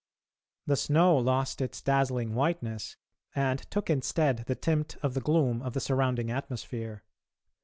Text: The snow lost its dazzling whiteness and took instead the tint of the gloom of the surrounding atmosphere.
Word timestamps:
The 0.65 0.75
snow 0.77 1.15
lost 1.19 1.61
its 1.61 1.79
dazzling 1.79 2.33
whiteness 2.33 2.97
and 3.35 3.59
took 3.69 3.87
instead 3.87 4.45
the 4.47 4.55
tint 4.55 4.95
of 5.03 5.13
the 5.13 5.21
gloom 5.21 5.61
of 5.61 5.73
the 5.73 5.79
surrounding 5.79 6.31
atmosphere. 6.31 7.03